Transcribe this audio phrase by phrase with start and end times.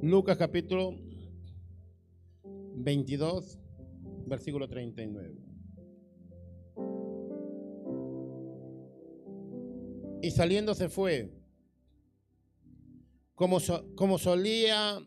[0.00, 0.94] Lucas capítulo
[2.76, 3.58] 22,
[4.26, 5.34] versículo 39.
[10.22, 11.32] Y saliendo se fue,
[13.34, 13.58] como,
[13.96, 15.00] como solía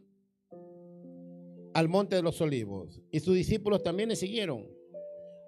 [1.74, 4.68] al monte de los olivos, y sus discípulos también le siguieron.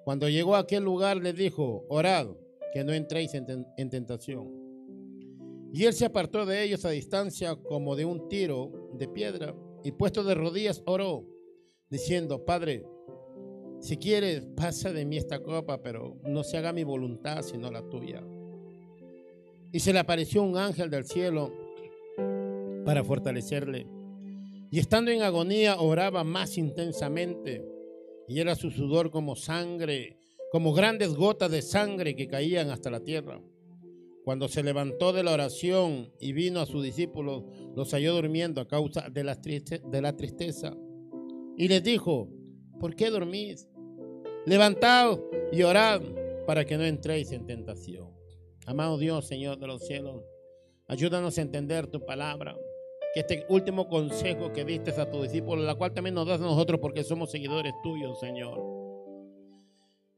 [0.05, 2.27] Cuando llegó a aquel lugar les dijo, orad,
[2.71, 4.63] que no entréis en tentación.
[5.73, 9.91] Y él se apartó de ellos a distancia como de un tiro de piedra y
[9.91, 11.25] puesto de rodillas oró,
[11.89, 12.85] diciendo, Padre,
[13.79, 17.81] si quieres, pasa de mí esta copa, pero no se haga mi voluntad sino la
[17.89, 18.23] tuya.
[19.71, 21.51] Y se le apareció un ángel del cielo
[22.85, 23.87] para fortalecerle.
[24.71, 27.63] Y estando en agonía, oraba más intensamente.
[28.27, 30.17] Y era su sudor como sangre,
[30.51, 33.41] como grandes gotas de sangre que caían hasta la tierra.
[34.23, 37.43] Cuando se levantó de la oración y vino a sus discípulos,
[37.75, 40.75] los halló durmiendo a causa de la, de la tristeza.
[41.57, 42.29] Y les dijo,
[42.79, 43.67] ¿por qué dormís?
[44.45, 45.19] Levantaos
[45.51, 46.01] y orad
[46.47, 48.11] para que no entréis en tentación.
[48.65, 50.23] Amado Dios, Señor de los cielos,
[50.87, 52.57] ayúdanos a entender tu palabra.
[53.13, 56.45] Que este último consejo que diste a tus discípulos, la cual también nos das a
[56.45, 58.72] nosotros porque somos seguidores tuyos, Señor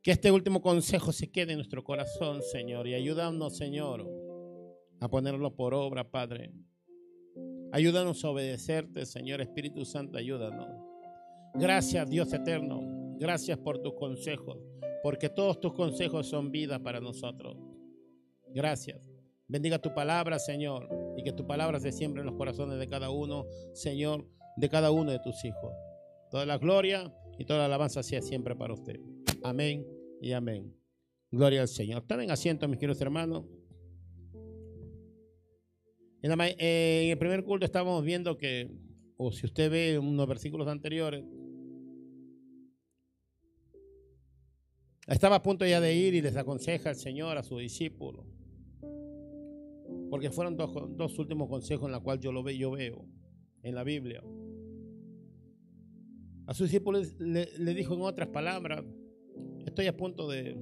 [0.05, 4.07] que este último consejo se quede en nuestro corazón, Señor, y ayúdanos, Señor,
[4.99, 6.53] a ponerlo por obra, Padre.
[7.71, 10.67] Ayúdanos a obedecerte, Señor Espíritu Santo, ayúdanos.
[11.55, 12.81] Gracias, Dios eterno.
[13.17, 14.59] Gracias por tus consejos,
[15.01, 17.57] porque todos tus consejos son vida para nosotros.
[18.53, 19.11] Gracias.
[19.47, 23.09] Bendiga tu palabra, Señor, y que tu palabra se siembre en los corazones de cada
[23.09, 25.73] uno, Señor, de cada uno de tus hijos.
[26.29, 28.99] Toda la gloria y toda la alabanza sea siempre para usted.
[29.41, 29.94] Amén
[30.25, 30.75] y amén.
[31.29, 32.01] Gloria al Señor.
[32.01, 33.45] Tomen asiento, mis queridos hermanos.
[36.23, 38.75] Eh, en el primer culto estábamos viendo que,
[39.17, 41.23] o si usted ve unos versículos anteriores,
[45.05, 48.25] estaba a punto ya de ir y les aconseja el Señor a su discípulo.
[50.09, 53.05] Porque fueron dos, últimos consejos en los cuales yo lo veo,
[53.61, 54.23] en la Biblia.
[56.47, 58.83] A sus discípulos le dijo en otras palabras,
[59.65, 60.55] estoy a punto de,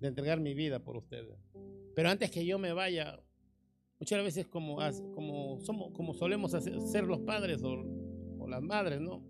[0.00, 1.38] de entregar mi vida por ustedes.
[1.94, 3.18] Pero antes que yo me vaya,
[3.98, 4.78] muchas veces como,
[5.14, 7.84] como, somos, como solemos ser los padres o,
[8.46, 9.24] las madres, ¿no?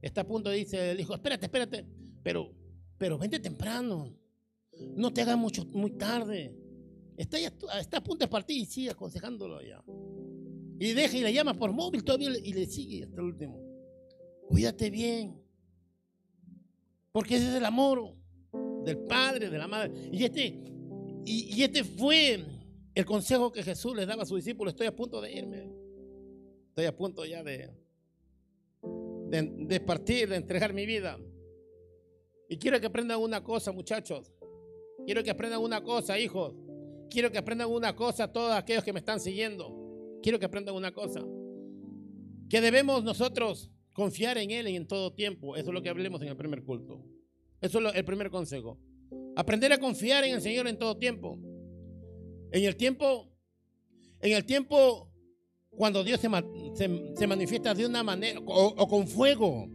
[0.00, 1.84] Está a punto, dice el hijo, espérate, espérate,
[2.22, 2.54] pero,
[2.96, 4.14] pero vente temprano,
[4.94, 6.54] no te hagas mucho, muy tarde.
[7.16, 9.82] Está, está a punto de partir y sigue aconsejándolo ya.
[10.78, 13.60] Y deja y le llama por móvil todavía y le sigue hasta el último.
[14.46, 15.47] Cuídate bien.
[17.12, 18.14] Porque ese es el amor
[18.84, 19.92] del padre, de la madre.
[20.12, 20.60] Y este,
[21.24, 22.44] y, este fue
[22.94, 24.72] el consejo que Jesús le daba a sus discípulos.
[24.72, 25.70] Estoy a punto de irme.
[26.68, 27.70] Estoy a punto ya de,
[29.30, 31.18] de, partir, de entregar mi vida.
[32.48, 34.32] Y quiero que aprendan una cosa, muchachos.
[35.04, 36.54] Quiero que aprendan una cosa, hijos.
[37.10, 40.18] Quiero que aprendan una cosa todos aquellos que me están siguiendo.
[40.22, 41.24] Quiero que aprendan una cosa.
[42.48, 45.56] Que debemos nosotros Confiar en Él en todo tiempo.
[45.56, 47.04] Eso es lo que hablemos en el primer culto.
[47.60, 48.78] Eso es el primer consejo.
[49.34, 51.36] Aprender a confiar en el Señor en todo tiempo.
[52.52, 53.28] En el tiempo,
[54.20, 55.10] en el tiempo
[55.70, 59.66] cuando Dios se, manifiesta de una manera, o, con fuego,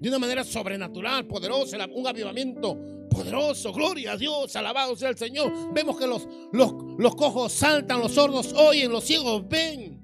[0.00, 3.72] de una manera sobrenatural, poderosa, un avivamiento poderoso.
[3.72, 5.72] Gloria a Dios, alabado sea el Señor.
[5.72, 10.01] Vemos que los, los, los cojos saltan, los sordos oyen, los ciegos ven.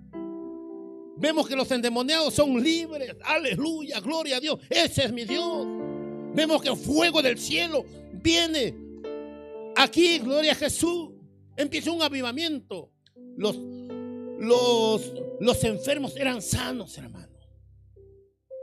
[1.18, 3.14] Vemos que los endemoniados son libres.
[3.24, 4.60] Aleluya, gloria a Dios.
[4.70, 5.66] Ese es mi Dios.
[6.34, 8.74] Vemos que el fuego del cielo viene
[9.76, 11.10] aquí, gloria a Jesús.
[11.56, 12.92] Empieza un avivamiento.
[13.36, 13.56] Los,
[14.38, 17.28] los, los enfermos eran sanos, hermano.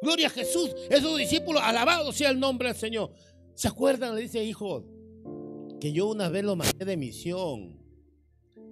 [0.02, 0.74] Gloria a Jesús.
[0.90, 3.12] Esos discípulos, alabado sea el nombre del Señor.
[3.54, 4.16] ¿Se acuerdan?
[4.16, 4.86] Le dice, hijo,
[5.82, 7.82] que yo una vez los mandé de misión.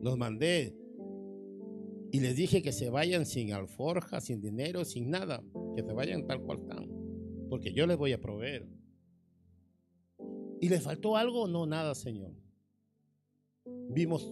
[0.01, 0.82] Los mandé
[2.13, 5.43] y les dije que se vayan sin alforja, sin dinero, sin nada.
[5.75, 6.87] Que se vayan tal cual están.
[7.49, 8.69] Porque yo les voy a proveer.
[10.61, 11.47] ¿Y les faltó algo?
[11.47, 12.31] No, nada, Señor.
[13.89, 14.31] Vimos,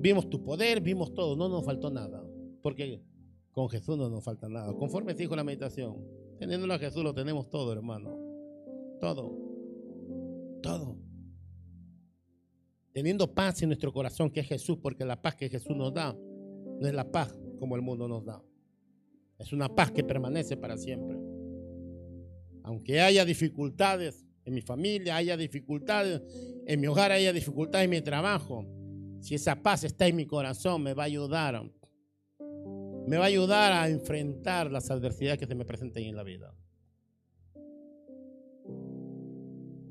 [0.00, 1.36] vimos tu poder, vimos todo.
[1.36, 2.28] No nos faltó nada.
[2.62, 3.00] Porque
[3.52, 4.74] con Jesús no nos falta nada.
[4.74, 6.04] Conforme dijo la meditación,
[6.40, 8.18] teniéndolo a Jesús lo tenemos todo, hermano.
[8.98, 9.38] Todo.
[10.64, 10.98] Todo.
[12.92, 16.18] Teniendo paz en nuestro corazón, que es Jesús, porque la paz que Jesús nos da
[16.80, 18.42] no es la paz como el mundo nos da.
[19.38, 21.18] Es una paz que permanece para siempre.
[22.62, 26.22] Aunque haya dificultades en mi familia, haya dificultades
[26.66, 28.64] en mi hogar, haya dificultades en mi trabajo,
[29.20, 31.62] si esa paz está en mi corazón, me va a ayudar
[33.06, 36.52] me va a ayudar a enfrentar las adversidades que se me presenten en la vida.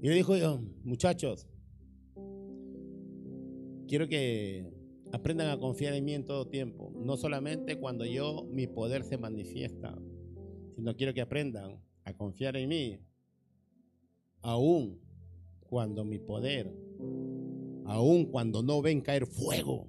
[0.01, 0.35] Y le dijo
[0.83, 1.47] muchachos,
[3.87, 4.75] quiero que
[5.15, 9.17] aprendan a confiar en mí en todo tiempo, no solamente cuando yo, mi poder se
[9.17, 9.97] manifiesta,
[10.75, 13.00] sino quiero que aprendan a confiar en mí,
[14.41, 15.00] aún
[15.62, 16.71] cuando mi poder,
[17.85, 19.88] aún cuando no ven caer fuego,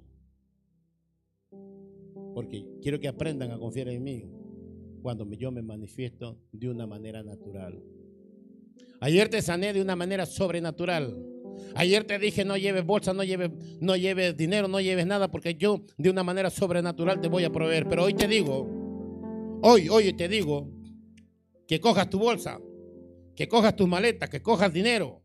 [2.33, 4.29] porque quiero que aprendan a confiar en mí
[5.01, 7.83] cuando yo me manifiesto de una manera natural.
[9.01, 11.15] Ayer te sané de una manera sobrenatural.
[11.75, 15.55] Ayer te dije no lleves bolsa, no lleves, no lleves dinero, no lleves nada, porque
[15.55, 17.87] yo de una manera sobrenatural te voy a proveer.
[17.87, 18.67] Pero hoy te digo,
[19.61, 20.69] hoy, hoy te digo
[21.67, 22.59] que cojas tu bolsa,
[23.35, 25.21] que cojas tus maletas, que cojas dinero,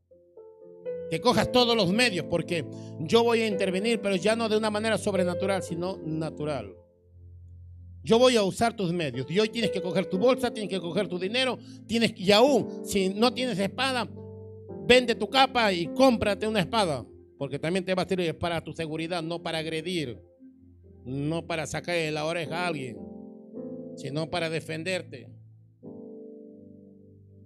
[1.11, 2.64] que cojas todos los medios, porque
[3.00, 6.75] yo voy a intervenir, pero ya no de una manera sobrenatural, sino natural.
[8.05, 9.31] Yo voy a usar tus medios.
[9.31, 12.82] Y hoy tienes que coger tu bolsa, tienes que coger tu dinero, tienes y aún
[12.84, 14.08] si no tienes espada,
[14.87, 17.06] vende tu capa y cómprate una espada,
[17.38, 20.20] porque también te va a servir para tu seguridad, no para agredir,
[21.05, 22.96] no para sacarle la oreja a alguien,
[23.96, 25.29] sino para defenderte.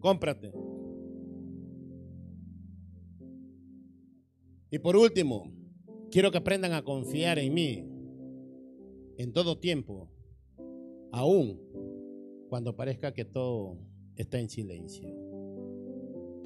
[0.01, 0.53] Cómprate.
[4.71, 5.53] Y por último,
[6.11, 7.85] quiero que aprendan a confiar en mí
[9.19, 10.11] en todo tiempo
[11.13, 11.61] aún
[12.49, 13.79] cuando parezca que todo
[14.17, 15.26] está en silencio.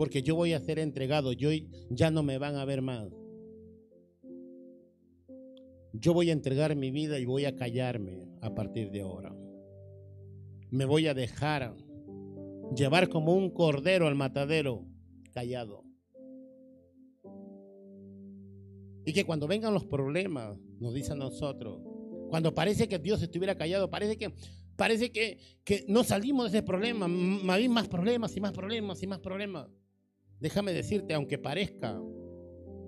[0.01, 1.51] Porque yo voy a ser entregado, yo
[1.91, 3.13] ya no me van a ver más.
[5.93, 9.37] Yo voy a entregar mi vida y voy a callarme a partir de ahora.
[10.71, 11.77] Me voy a dejar
[12.75, 14.87] llevar como un cordero al matadero
[15.35, 15.85] callado.
[19.05, 21.83] Y que cuando vengan los problemas, nos dice a nosotros,
[22.31, 24.33] cuando parece que Dios estuviera callado, parece que,
[24.77, 27.05] parece que, que no salimos de ese problema.
[27.53, 29.69] Hay más problemas y más problemas y más problemas.
[30.41, 32.01] Déjame decirte, aunque parezca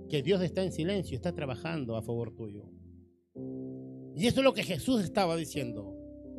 [0.08, 2.64] que Dios está en silencio, está trabajando a favor tuyo.
[4.16, 5.96] Y eso es lo que Jesús estaba diciendo.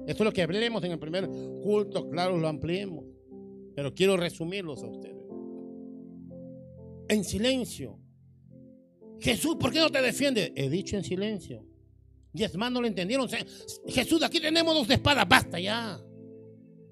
[0.08, 1.28] Eso es lo que hablaremos en el primer
[1.62, 3.06] culto, claro, lo ampliemos.
[3.76, 5.24] Pero quiero resumirlos a ustedes.
[7.10, 8.00] En silencio.
[9.20, 10.52] Jesús, ¿por qué no te defiende?
[10.56, 11.66] He dicho en silencio.
[12.34, 13.28] Y es más, no lo entendieron.
[13.88, 16.00] Jesús, aquí tenemos dos espadas, basta ya.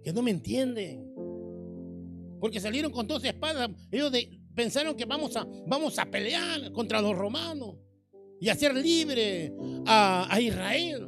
[0.03, 1.10] Que no me entienden.
[2.41, 3.69] Porque salieron con dos espadas.
[3.91, 4.11] Ellos
[4.53, 7.77] pensaron que vamos a, vamos a pelear contra los romanos
[8.39, 9.53] y hacer libre
[9.85, 11.07] a, a Israel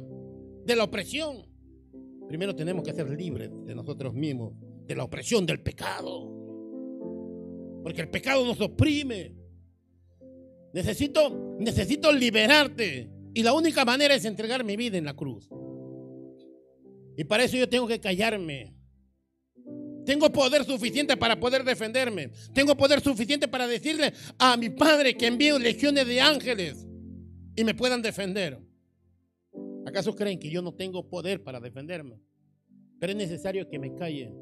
[0.64, 1.44] de la opresión.
[2.28, 4.54] Primero tenemos que ser libres de nosotros mismos,
[4.86, 6.30] de la opresión del pecado.
[7.82, 9.34] Porque el pecado nos oprime.
[10.72, 15.50] Necesito, necesito liberarte y la única manera es entregar mi vida en la cruz.
[17.16, 18.73] Y para eso yo tengo que callarme.
[20.04, 22.30] Tengo poder suficiente para poder defenderme.
[22.52, 26.86] Tengo poder suficiente para decirle a mi Padre que envíe legiones de ángeles
[27.56, 28.58] y me puedan defender.
[29.86, 32.20] ¿Acaso creen que yo no tengo poder para defenderme?
[32.98, 34.32] Pero es necesario que me calle.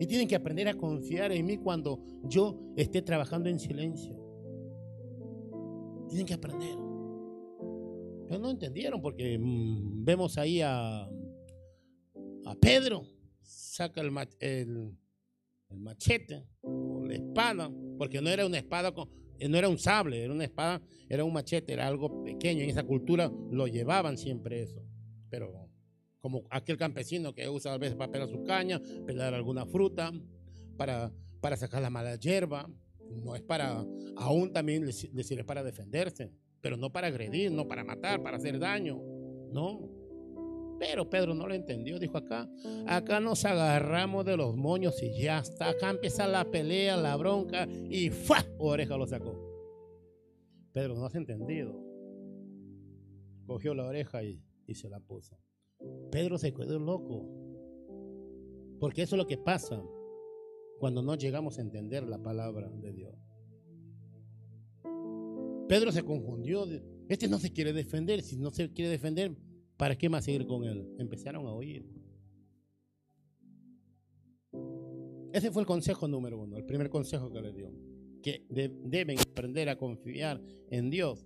[0.00, 4.16] Y tienen que aprender a confiar en mí cuando yo esté trabajando en silencio.
[6.08, 6.76] Tienen que aprender.
[8.26, 11.08] Pero no entendieron porque mm, vemos ahí a,
[12.44, 13.06] a Pedro,
[13.42, 14.92] saca el,
[15.70, 19.08] machete o la espada, porque no era una espada, con,
[19.48, 22.62] no era un sable, era una espada, era un machete, era algo pequeño.
[22.62, 24.82] En esa cultura lo llevaban siempre eso.
[25.30, 25.52] Pero
[26.20, 30.12] como aquel campesino que usa a veces para pelar su caña, pelar alguna fruta,
[30.76, 32.68] para, para sacar la mala hierba,
[33.24, 33.84] no es para,
[34.16, 38.58] aún también decir, es para defenderse pero no para agredir, no para matar, para hacer
[38.58, 39.00] daño.
[39.52, 39.88] No.
[40.78, 41.98] Pero Pedro no lo entendió.
[41.98, 42.48] Dijo acá,
[42.86, 45.70] acá nos agarramos de los moños y ya está.
[45.70, 48.44] Acá empieza la pelea, la bronca y ¡fua!
[48.58, 49.34] Oreja lo sacó.
[50.72, 51.74] Pedro no has entendido.
[53.46, 55.36] Cogió la oreja y, y se la puso.
[56.10, 57.26] Pedro se quedó loco.
[58.78, 59.82] Porque eso es lo que pasa
[60.78, 63.14] cuando no llegamos a entender la palabra de Dios.
[65.68, 66.64] Pedro se confundió.
[67.08, 68.22] Este no se quiere defender.
[68.22, 69.36] Si no se quiere defender,
[69.78, 70.86] ¿para qué más seguir con él?
[70.98, 71.86] Empezaron a oír.
[75.32, 77.72] Ese fue el consejo número uno, el primer consejo que le dio.
[78.22, 81.24] Que deben aprender a confiar en Dios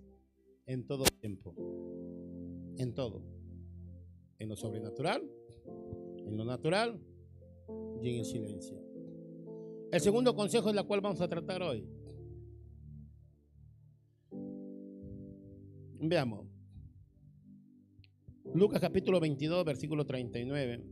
[0.67, 1.55] en todo tiempo.
[2.77, 3.23] En todo.
[4.39, 5.23] En lo sobrenatural,
[6.25, 6.99] en lo natural
[8.01, 8.79] y en el silencio.
[9.91, 11.87] El segundo consejo es la cual vamos a tratar hoy.
[15.99, 16.52] Veamos.
[18.55, 20.83] Lucas capítulo 22, versículo 39.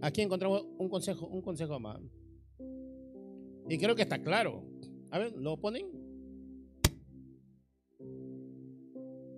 [0.00, 2.00] Aquí encontramos un consejo, un consejo más.
[3.68, 4.62] Y creo que está claro.
[5.10, 5.86] A ver, ¿lo ponen?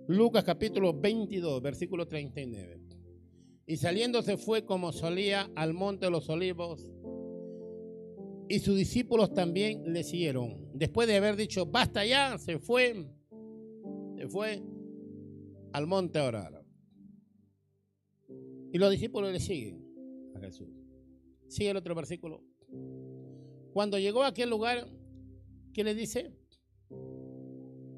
[0.07, 2.79] Lucas capítulo 22, versículo 39.
[3.65, 6.87] Y saliendo se fue como solía al monte de los olivos.
[8.47, 10.69] Y sus discípulos también le siguieron.
[10.75, 13.07] Después de haber dicho, basta ya, se fue.
[14.15, 14.63] Se fue
[15.73, 16.63] al monte a orar.
[18.71, 19.83] Y los discípulos le siguen
[20.35, 20.67] a Jesús.
[21.47, 22.43] Sigue el otro versículo.
[23.73, 24.87] Cuando llegó a aquel lugar,
[25.73, 26.31] ¿qué le dice?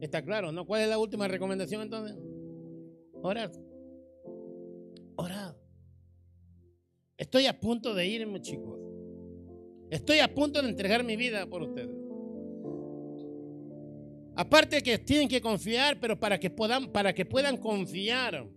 [0.01, 0.65] Está claro, ¿no?
[0.65, 2.17] ¿Cuál es la última recomendación entonces?
[3.21, 3.51] Orad.
[5.15, 5.55] Orad.
[7.17, 8.79] Estoy a punto de irme, chicos.
[9.89, 11.98] Estoy a punto de entregar mi vida por ustedes.
[14.39, 18.49] Aparte que tienen que confiar, pero para que puedan, para que puedan confiar.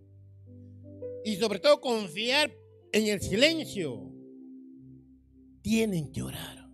[1.25, 2.55] Y sobre todo confiar
[2.93, 4.09] en el silencio.
[5.61, 6.69] Tienen que orar.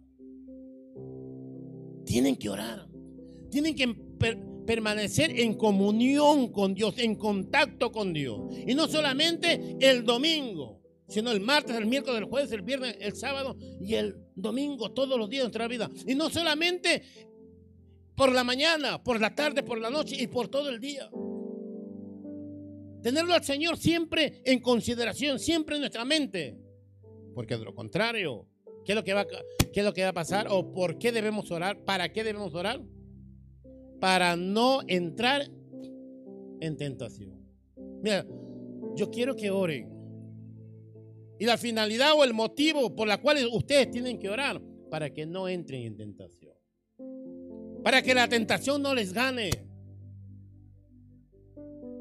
[2.05, 2.87] Tienen que orar.
[3.49, 3.87] Tienen que
[4.67, 8.39] permanecer en comunión con Dios, en contacto con Dios.
[8.67, 13.15] Y no solamente el domingo, sino el martes, el miércoles, el jueves, el viernes, el
[13.15, 15.89] sábado y el domingo, todos los días de nuestra vida.
[16.05, 17.01] Y no solamente
[18.19, 21.09] por la mañana, por la tarde, por la noche y por todo el día.
[23.01, 26.57] Tenerlo al Señor siempre en consideración, siempre en nuestra mente.
[27.33, 28.45] Porque de lo contrario,
[28.83, 30.47] ¿qué es lo que va, a pasar?
[30.49, 31.85] ¿O por qué debemos orar?
[31.85, 32.83] ¿Para qué debemos orar?
[34.01, 35.49] Para no entrar
[36.59, 37.39] en tentación.
[38.03, 38.27] Mira,
[38.97, 39.89] yo quiero que oren.
[41.39, 44.61] Y la finalidad o el motivo por la cual ustedes tienen que orar,
[44.91, 46.38] para que no entren en tentación
[47.83, 49.49] para que la tentación no les gane.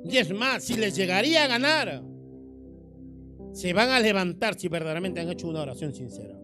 [0.04, 2.02] Y es más, si les llegaría a ganar,
[3.52, 6.38] se van a levantar si verdaderamente han hecho una oración sincera.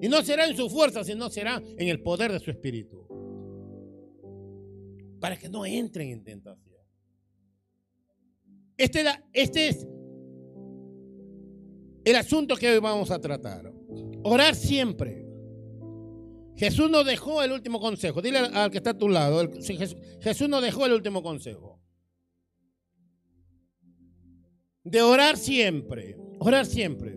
[0.00, 3.06] Y no será en su fuerza, sino será en el poder de su espíritu.
[5.20, 6.68] Para que no entren en tentación.
[8.76, 9.86] Este, este es
[12.04, 13.72] el asunto que hoy vamos a tratar.
[14.22, 15.27] Orar siempre.
[16.58, 18.20] Jesús nos dejó el último consejo.
[18.20, 19.48] Dile al que está a tu lado.
[20.20, 21.80] Jesús nos dejó el último consejo.
[24.82, 26.16] De orar siempre.
[26.40, 27.16] Orar siempre.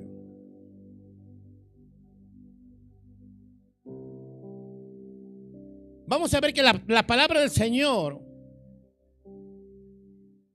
[6.06, 8.22] Vamos a ver que la, la palabra del Señor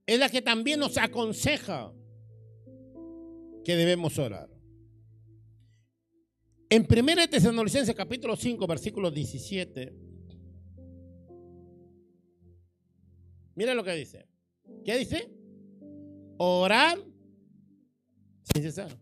[0.07, 1.93] es la que también nos aconseja
[3.65, 4.56] que debemos orar.
[6.69, 9.93] En 1 Tesalonicenses capítulo 5, versículo 17.
[13.55, 14.27] Mira lo que dice.
[14.85, 15.31] ¿Qué dice?
[16.39, 16.99] Orar
[18.43, 18.99] sin cesar.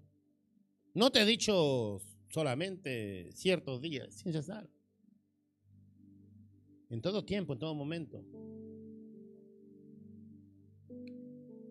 [0.92, 4.68] No te he dicho solamente ciertos días, sin cesar.
[6.90, 8.22] En todo tiempo, en todo momento.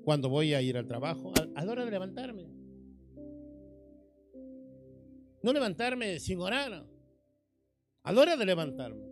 [0.04, 2.63] Cuando voy a ir al trabajo, a la hora de levantarme.
[5.44, 6.88] No levantarme sin orar.
[8.04, 9.06] A la hora de levantarme.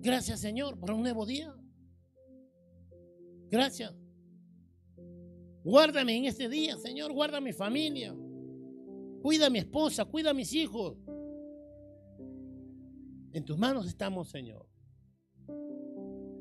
[0.00, 1.54] Gracias Señor por un nuevo día.
[3.50, 3.92] Gracias.
[5.64, 7.12] Guárdame en este día, Señor.
[7.12, 8.14] Guarda a mi familia.
[9.22, 10.98] Cuida a mi esposa, cuida a mis hijos.
[13.32, 14.68] En tus manos estamos, Señor.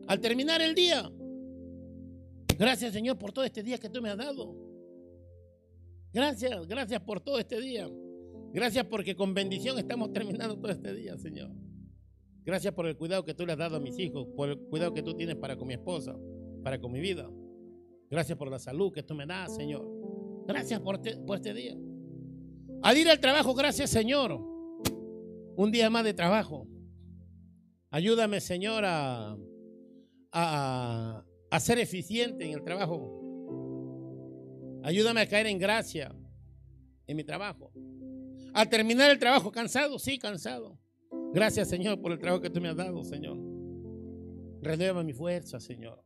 [0.07, 1.09] Al terminar el día,
[2.59, 4.72] gracias, Señor, por todo este día que tú me has dado.
[6.13, 7.89] Gracias, gracias por todo este día.
[8.53, 11.49] Gracias porque con bendición estamos terminando todo este día, Señor.
[12.45, 14.93] Gracias por el cuidado que tú le has dado a mis hijos, por el cuidado
[14.93, 16.15] que tú tienes para con mi esposa,
[16.63, 17.27] para con mi vida.
[18.11, 19.83] Gracias por la salud que tú me das, Señor.
[20.45, 21.75] Gracias por, este día.
[22.83, 24.39] Al ir al trabajo, gracias, Señor.
[25.55, 26.67] Un día más de trabajo.
[27.89, 29.35] Ayúdame, Señor, a,
[30.31, 33.22] a, a ser eficiente en el trabajo.
[34.83, 36.13] Ayúdame a caer en gracia
[37.07, 37.71] en mi trabajo.
[38.53, 40.77] Al terminar el trabajo, cansado, sí, cansado.
[41.33, 43.37] Gracias, Señor, por el trabajo que tú me has dado, Señor.
[44.61, 46.03] Renueva mi fuerza, Señor.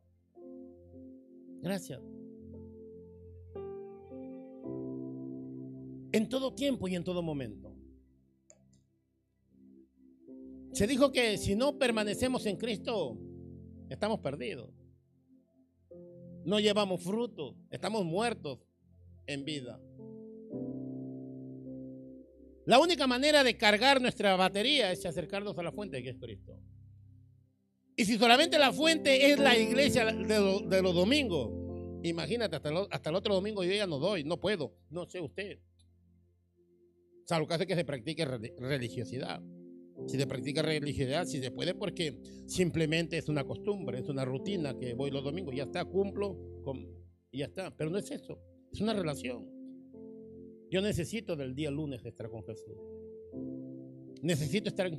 [1.60, 2.00] Gracias.
[6.12, 7.76] En todo tiempo y en todo momento.
[10.72, 13.18] Se dijo que si no permanecemos en Cristo,
[13.90, 14.72] estamos perdidos.
[16.46, 18.67] No llevamos fruto, estamos muertos
[19.28, 19.80] en vida.
[22.66, 26.60] La única manera de cargar nuestra batería es acercarnos a la fuente que es Cristo.
[27.96, 31.50] Y si solamente la fuente es la iglesia de, los domingos,
[32.04, 35.60] imagínate, hasta, el otro domingo yo ya no doy, no puedo, no sé usted.
[37.24, 39.42] O sea, lo que hace que se practique religiosidad.
[40.06, 44.78] Si se practica religiosidad, si se puede, porque simplemente es una costumbre, es una rutina
[44.78, 46.38] que voy los domingos, ya está, cumplo
[47.32, 47.76] y ya está.
[47.76, 48.40] Pero no es eso,
[48.72, 49.46] es una relación.
[50.70, 52.76] Yo necesito del día lunes estar con Jesús.
[54.22, 54.92] Necesito estar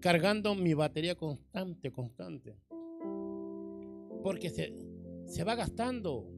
[0.00, 2.56] cargando mi batería constante, constante.
[4.22, 4.74] Porque se,
[5.26, 6.32] se va gastando.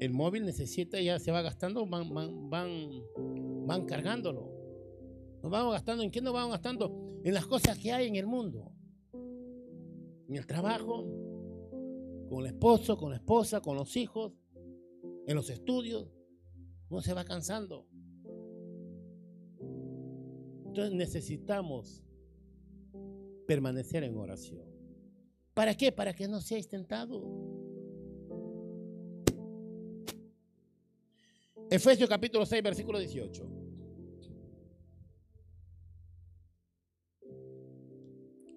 [0.00, 3.02] El móvil necesita, ya se va gastando, van, van, van,
[3.66, 4.50] van cargándolo.
[5.42, 7.20] Nos vamos gastando, ¿en qué nos vamos gastando?
[7.22, 8.72] En las cosas que hay en el mundo.
[10.28, 11.06] En el trabajo,
[12.30, 14.32] con el esposo, con la esposa, con los hijos,
[15.26, 16.08] en los estudios.
[16.88, 17.88] Uno se va cansando.
[20.64, 22.04] Entonces necesitamos
[23.48, 24.64] permanecer en oración.
[25.54, 25.90] ¿Para qué?
[25.90, 27.20] Para que no seáis tentados.
[31.68, 33.50] Efesios capítulo 6, versículo 18.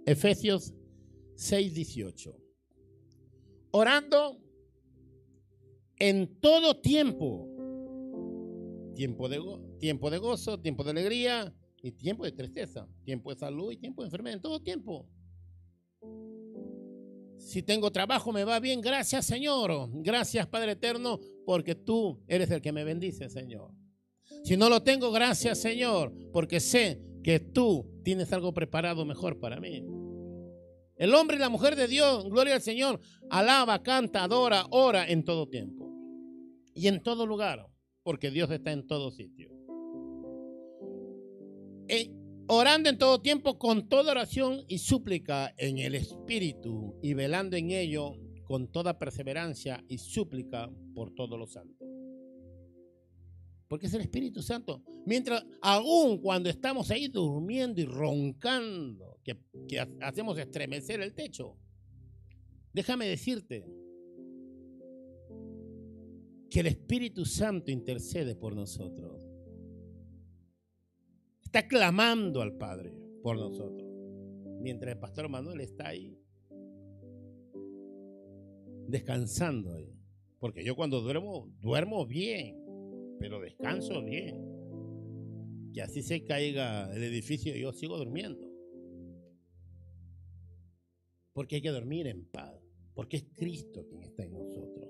[0.06, 0.76] Efesios
[1.36, 2.43] 6, 18.
[3.76, 4.40] Orando
[5.98, 7.50] en todo tiempo.
[8.96, 9.42] Tiempo de,
[9.80, 11.52] tiempo de gozo, tiempo de alegría
[11.82, 12.88] y tiempo de tristeza.
[13.04, 14.36] Tiempo de salud y tiempo de enfermedad.
[14.36, 15.10] En todo tiempo.
[17.40, 18.80] Si tengo trabajo, me va bien.
[18.80, 19.90] Gracias, Señor.
[20.04, 23.72] Gracias, Padre Eterno, porque tú eres el que me bendice, Señor.
[24.44, 29.60] Si no lo tengo, gracias, Señor, porque sé que tú tienes algo preparado mejor para
[29.60, 29.84] mí.
[30.96, 35.24] El hombre y la mujer de Dios, gloria al Señor, alaba, canta, adora, ora en
[35.24, 35.92] todo tiempo
[36.76, 37.68] y en todo lugar,
[38.04, 39.50] porque Dios está en todo sitio.
[41.88, 42.12] Eh,
[42.48, 47.72] orando en todo tiempo con toda oración y súplica en el Espíritu y velando en
[47.72, 51.88] ello con toda perseverancia y súplica por todos los santos.
[53.68, 54.84] Porque es el Espíritu Santo.
[55.06, 59.38] Mientras, aún cuando estamos ahí durmiendo y roncando, que,
[60.02, 61.58] hacemos estremecer el techo,
[62.74, 63.66] déjame decirte
[66.50, 69.34] que el Espíritu Santo intercede por nosotros
[71.54, 73.88] está clamando al Padre por nosotros.
[74.60, 76.18] Mientras el pastor Manuel está ahí,
[78.88, 79.94] descansando ahí.
[80.40, 82.58] Porque yo cuando duermo, duermo bien,
[83.20, 84.52] pero descanso bien.
[85.76, 88.52] Que así se caiga el edificio, yo sigo durmiendo.
[91.34, 92.54] Porque hay que dormir en paz.
[92.94, 94.90] Porque es Cristo quien está en nosotros.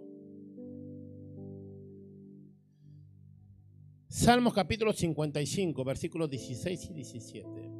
[4.09, 7.71] Salmos capítulo 55, versículos 16 y 17.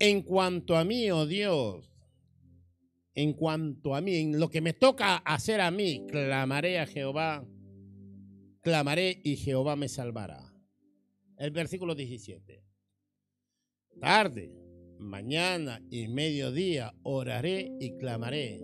[0.00, 1.90] En cuanto a mí, oh Dios,
[3.14, 7.46] en cuanto a mí, en lo que me toca hacer a mí, clamaré a Jehová,
[8.62, 10.49] clamaré y Jehová me salvará.
[11.40, 12.62] El versículo 17.
[13.98, 14.52] Tarde,
[14.98, 18.60] mañana y mediodía oraré y clamaré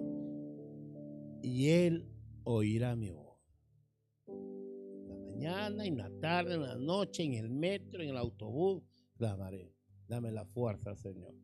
[1.42, 2.06] y Él
[2.44, 3.40] oirá mi voz.
[4.26, 8.82] La mañana, en la tarde, en la noche, en el metro, en el autobús,
[9.16, 9.72] clamaré.
[10.06, 11.34] Dame la fuerza, Señor.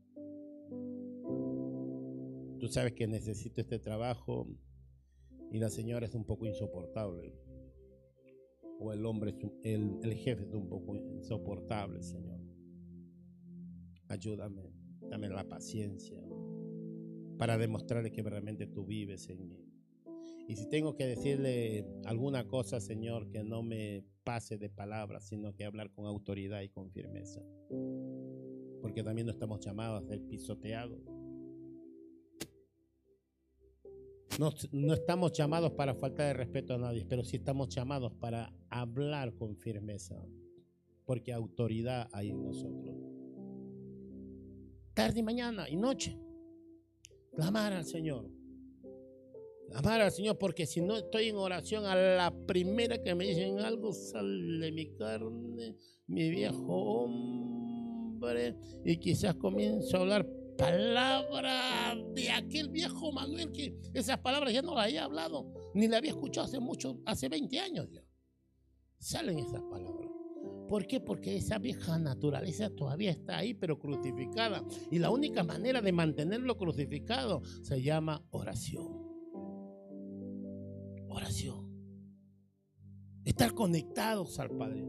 [2.61, 4.47] Tú sabes que necesito este trabajo
[5.51, 7.35] y la señora es un poco insoportable.
[8.83, 12.41] O el hombre, el, el jefe es un poco insoportable, Señor.
[14.09, 14.73] Ayúdame,
[15.09, 16.21] dame la paciencia
[17.39, 19.65] para demostrarle que realmente tú vives en mí.
[20.49, 25.55] Y si tengo que decirle alguna cosa, Señor, que no me pase de palabras, sino
[25.55, 27.41] que hablar con autoridad y con firmeza.
[28.81, 31.01] Porque también no estamos llamados a ser pisoteados.
[34.39, 38.53] No, no, estamos llamados para falta de respeto a nadie, pero sí estamos llamados para
[38.71, 40.17] hablar con firmeza,
[41.05, 42.97] porque autoridad hay en nosotros.
[44.95, 46.19] Tarde y mañana y noche,
[47.35, 48.31] clamar al Señor.
[49.75, 53.59] Amar al Señor, porque si no estoy en oración, a la primera que me dicen
[53.59, 62.69] algo, sale mi carne, mi viejo hombre, y quizás comienzo a hablar palabras de aquel
[62.69, 66.61] viejo Manuel, que esas palabras ya no las había hablado, ni las había escuchado hace
[66.61, 68.03] mucho, hace 20 años ya.
[68.99, 70.11] Salen esas palabras.
[70.69, 71.01] ¿Por qué?
[71.01, 74.65] Porque esa vieja naturaleza todavía está ahí, pero crucificada.
[74.91, 79.13] Y la única manera de mantenerlo crucificado se llama oración
[81.13, 81.71] oración.
[83.25, 84.85] Estar conectados al Padre.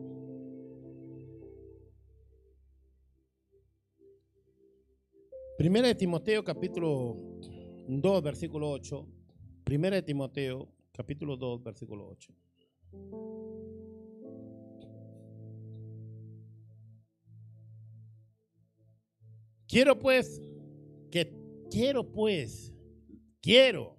[5.64, 7.16] Primera de Timoteo capítulo
[7.88, 9.08] 2 versículo 8.
[9.64, 12.34] Primera de Timoteo capítulo 2 versículo 8.
[19.66, 20.42] Quiero pues
[21.10, 21.34] que
[21.72, 22.74] quiero pues
[23.42, 23.98] quiero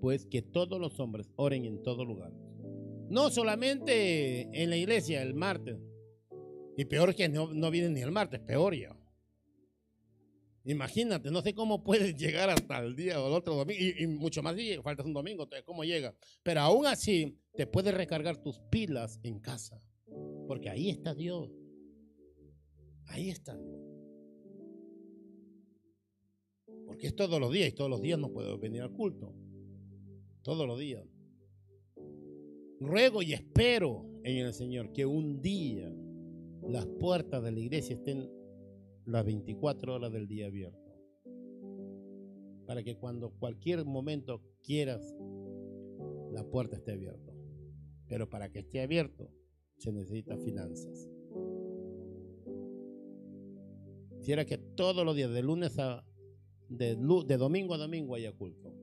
[0.00, 2.32] pues que todos los hombres oren en todo lugar.
[3.10, 5.76] No solamente en la iglesia el martes.
[6.78, 8.95] Y peor que no, no vienen ni el martes, peor ya.
[10.66, 14.42] Imagínate, no sé cómo puedes llegar hasta el día o el otro domingo, y, mucho
[14.42, 16.12] más, y falta un domingo, entonces, ¿cómo llega?
[16.42, 19.80] Pero aún así, te puedes recargar tus pilas en casa,
[20.48, 21.52] porque ahí está Dios.
[23.06, 23.80] Ahí está Dios.
[26.84, 29.32] Porque es todos los días, y todos los días no puedo venir al culto.
[30.42, 31.06] Todos los días.
[32.80, 35.94] Ruego y espero en el Señor que un día
[36.62, 38.35] las puertas de la iglesia estén
[39.06, 40.92] las 24 horas del día abierto.
[42.66, 45.14] Para que cuando cualquier momento quieras,
[46.32, 47.32] la puerta esté abierta.
[48.08, 49.30] Pero para que esté abierto,
[49.78, 51.08] se necesita finanzas.
[54.18, 56.04] Quisiera que todos los días, de lunes a
[56.68, 58.74] de, de domingo a domingo haya culto.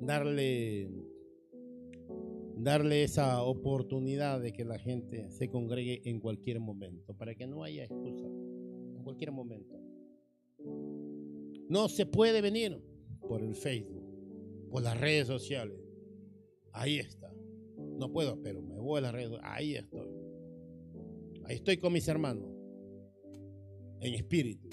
[0.00, 1.07] Darle
[2.58, 7.62] darle esa oportunidad de que la gente se congregue en cualquier momento, para que no
[7.62, 9.78] haya excusa, en cualquier momento.
[11.68, 12.82] No se puede venir
[13.28, 14.02] por el Facebook,
[14.70, 15.78] por las redes sociales.
[16.72, 17.32] Ahí está.
[17.76, 19.38] No puedo, pero me voy a las redes.
[19.42, 20.08] Ahí estoy.
[21.44, 22.48] Ahí estoy con mis hermanos.
[24.00, 24.68] En espíritu.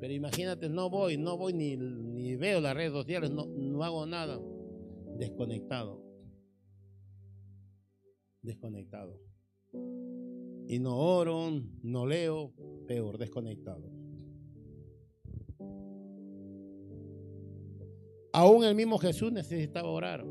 [0.00, 4.06] Pero imagínate, no voy, no voy ni, ni veo las redes sociales, no, no hago
[4.06, 4.40] nada.
[5.18, 6.11] Desconectado
[8.42, 9.18] desconectado.
[10.66, 11.50] Y no oro,
[11.82, 12.52] no leo,
[12.86, 13.90] peor, desconectado.
[18.32, 20.24] Aún el mismo Jesús necesitaba orar.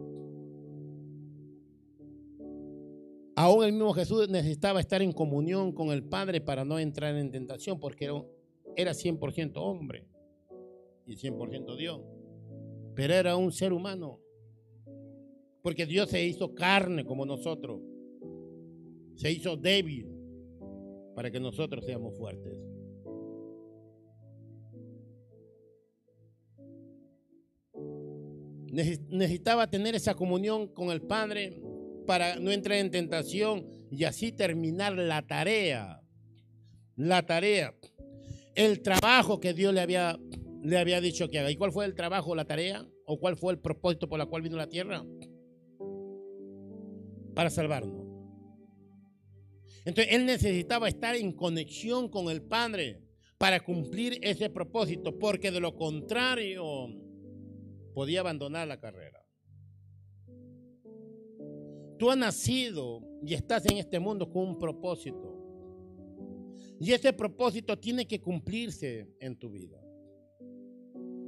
[3.35, 7.31] Aún el mismo Jesús necesitaba estar en comunión con el Padre para no entrar en
[7.31, 8.11] tentación, porque
[8.75, 10.07] era 100% hombre
[11.05, 12.01] y 100% Dios.
[12.95, 14.19] Pero era un ser humano,
[15.61, 17.81] porque Dios se hizo carne como nosotros
[19.15, 20.07] se hizo débil
[21.15, 22.53] para que nosotros seamos fuertes.
[28.71, 31.61] Necesitaba tener esa comunión con el Padre
[32.07, 36.01] para no entrar en tentación y así terminar la tarea.
[36.95, 37.75] La tarea.
[38.55, 40.17] El trabajo que Dios le había,
[40.63, 41.51] le había dicho que haga.
[41.51, 42.85] ¿Y cuál fue el trabajo, la tarea?
[43.05, 45.05] ¿O cuál fue el propósito por el cual vino la tierra?
[47.35, 48.00] Para salvarnos.
[49.85, 53.01] Entonces él necesitaba estar en conexión con el Padre
[53.37, 56.63] para cumplir ese propósito, porque de lo contrario
[57.93, 59.25] podía abandonar la carrera.
[61.97, 65.37] Tú has nacido y estás en este mundo con un propósito.
[66.79, 69.79] Y ese propósito tiene que cumplirse en tu vida.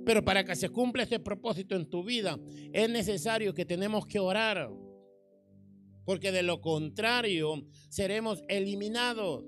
[0.06, 2.40] Pero para que se cumpla ese propósito en tu vida,
[2.72, 4.72] es necesario que tenemos que orar
[6.06, 9.46] porque de lo contrario seremos eliminados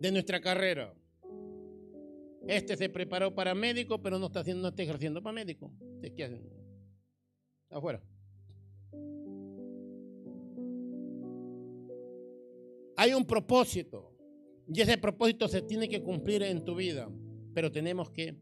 [0.00, 0.94] de nuestra carrera.
[2.46, 5.72] Este se preparó para médico, pero no está, haciendo, no está ejerciendo para médico.
[6.14, 6.48] ¿Qué hacen?
[7.70, 8.02] Afuera.
[12.96, 14.16] Hay un propósito
[14.68, 17.10] y ese propósito se tiene que cumplir en tu vida,
[17.52, 18.36] pero tenemos que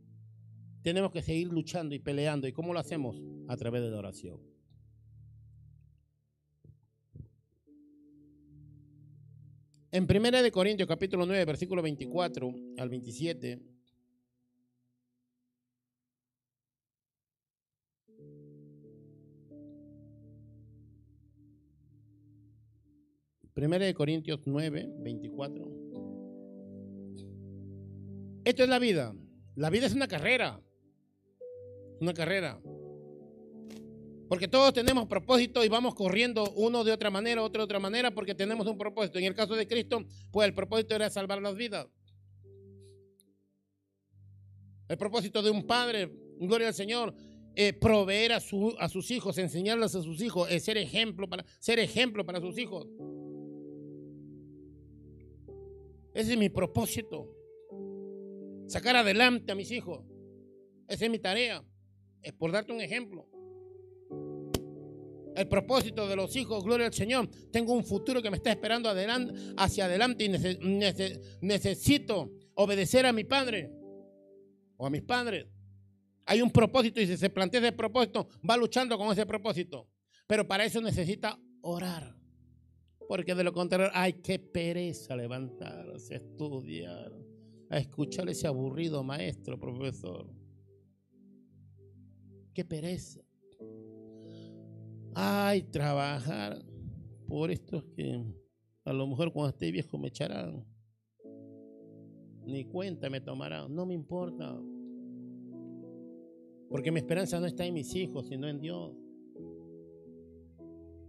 [0.83, 2.47] tenemos que seguir luchando y peleando.
[2.47, 3.17] ¿Y cómo lo hacemos?
[3.49, 4.54] A través de la oración.
[9.95, 13.61] En 1 de Corintios capítulo 9, versículo 24 al 27.
[23.53, 25.65] Primera de Corintios 9, 24.
[28.45, 29.15] Esto es la vida.
[29.55, 30.61] La vida es una carrera.
[32.01, 32.61] Una carrera.
[34.29, 38.11] Porque todos tenemos propósito y vamos corriendo uno de otra manera, otro de otra manera,
[38.11, 39.19] porque tenemos un propósito.
[39.19, 41.87] En el caso de Cristo, pues el propósito era salvar las vidas.
[44.89, 47.15] El propósito de un padre, gloria al Señor,
[47.57, 51.45] eh, proveer a, su, a sus hijos, enseñarles a sus hijos, es ser ejemplo para,
[51.61, 52.87] ser ejemplo para sus hijos.
[56.15, 57.29] Ese es mi propósito.
[58.67, 60.05] Sacar adelante a mis hijos.
[60.89, 61.65] Esa es mi tarea.
[62.23, 63.29] Es por darte un ejemplo.
[65.35, 67.29] El propósito de los hijos, gloria al Señor.
[67.51, 70.29] Tengo un futuro que me está esperando adelante, hacia adelante y
[71.41, 73.71] necesito obedecer a mi padre
[74.77, 75.47] o a mis padres.
[76.27, 79.89] Hay un propósito y si se plantea ese propósito, va luchando con ese propósito.
[80.27, 82.17] Pero para eso necesita orar.
[83.09, 87.13] Porque de lo contrario, ay, qué pereza levantarse, estudiar,
[87.69, 90.33] a escuchar ese aburrido maestro, profesor.
[92.55, 93.24] Qué pereza.
[95.15, 96.65] Ay, trabajar
[97.29, 98.25] por estos que
[98.85, 100.65] a lo mejor cuando esté viejo me echarán.
[102.45, 103.75] Ni cuenta me tomarán.
[103.75, 104.61] No me importa.
[106.69, 108.93] Porque mi esperanza no está en mis hijos, sino en Dios.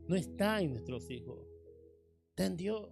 [0.07, 1.39] No está en nuestros hijos.
[2.29, 2.89] Está en Dios.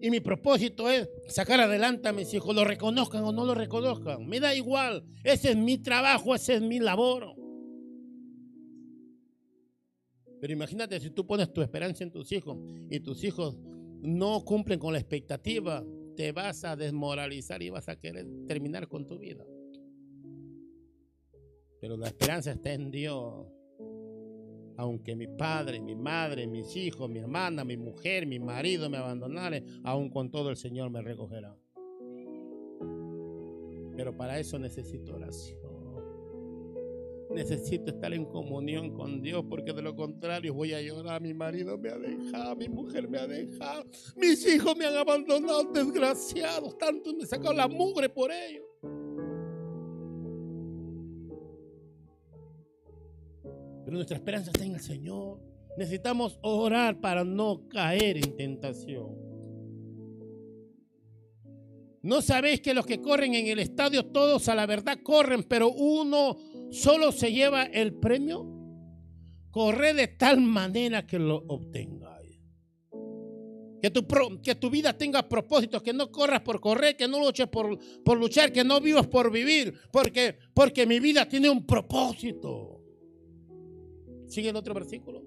[0.00, 4.26] Y mi propósito es sacar adelante a mis hijos, lo reconozcan o no lo reconozcan.
[4.26, 5.04] Me da igual.
[5.24, 7.41] Ese es mi trabajo, ese es mi labor.
[10.42, 12.58] Pero imagínate si tú pones tu esperanza en tus hijos
[12.90, 13.56] y tus hijos
[14.00, 15.84] no cumplen con la expectativa,
[16.16, 19.46] te vas a desmoralizar y vas a querer terminar con tu vida.
[21.80, 23.46] Pero la esperanza está en Dios.
[24.78, 29.64] Aunque mi padre, mi madre, mis hijos, mi hermana, mi mujer, mi marido me abandonaren,
[29.84, 31.56] aún con todo el Señor me recogerá.
[33.96, 35.61] Pero para eso necesito oración.
[37.34, 41.20] Necesito estar en comunión con Dios porque de lo contrario voy a llorar.
[41.22, 43.84] Mi marido me ha dejado, mi mujer me ha dejado,
[44.16, 46.76] mis hijos me han abandonado, desgraciados.
[46.76, 48.64] Tanto me sacado la mugre por ellos.
[53.84, 55.40] Pero nuestra esperanza está en el Señor.
[55.76, 59.32] Necesitamos orar para no caer en tentación.
[62.02, 65.70] ¿No sabéis que los que corren en el estadio todos a la verdad corren, pero
[65.70, 66.36] uno
[66.72, 68.46] solo se lleva el premio?
[69.50, 72.40] Corre de tal manera que lo obtengáis.
[73.80, 74.06] Que tu,
[74.42, 78.18] que tu vida tenga propósitos, que no corras por correr, que no luches por, por
[78.18, 82.80] luchar, que no vivas por vivir, porque, porque mi vida tiene un propósito.
[84.26, 85.22] Sigue el otro versículo.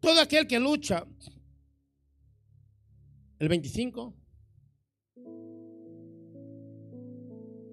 [0.00, 1.06] Todo aquel que lucha
[3.38, 4.23] el 25.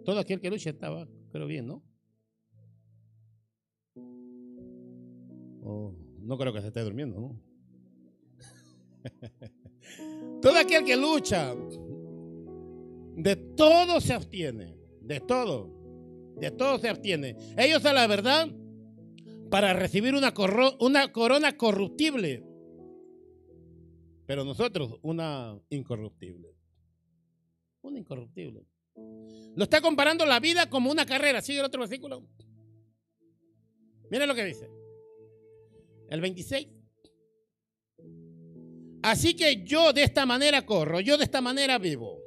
[0.03, 1.83] Todo aquel que lucha estaba, creo bien, ¿no?
[5.63, 7.41] Oh, no creo que se esté durmiendo, ¿no?
[10.41, 11.55] todo aquel que lucha,
[13.15, 15.69] de todo se abstiene, de todo,
[16.37, 17.35] de todo se abstiene.
[17.57, 18.47] Ellos a la verdad,
[19.49, 20.33] para recibir una,
[20.79, 22.43] una corona corruptible,
[24.31, 26.55] pero nosotros, una incorruptible.
[27.81, 28.65] Una incorruptible.
[29.55, 31.41] Lo está comparando la vida como una carrera.
[31.41, 32.25] Sigue el otro versículo.
[34.09, 34.69] Miren lo que dice.
[36.09, 36.67] El 26.
[39.03, 42.19] Así que yo de esta manera corro, yo de esta manera vivo.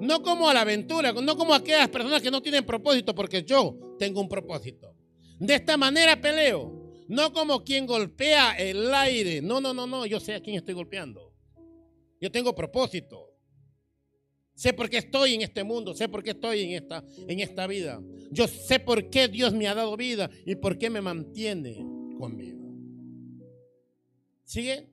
[0.00, 3.96] No como a la aventura, no como aquellas personas que no tienen propósito, porque yo
[3.98, 4.94] tengo un propósito.
[5.38, 9.42] De esta manera peleo, no como quien golpea el aire.
[9.42, 11.34] No, no, no, no, yo sé a quién estoy golpeando.
[12.20, 13.29] Yo tengo propósito.
[14.60, 17.66] Sé por qué estoy en este mundo, sé por qué estoy en esta, en esta
[17.66, 17.98] vida.
[18.30, 21.76] Yo sé por qué Dios me ha dado vida y por qué me mantiene
[22.18, 22.58] conmigo.
[24.44, 24.90] ¿Sigue?